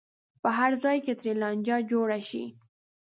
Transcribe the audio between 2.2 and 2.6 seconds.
شي.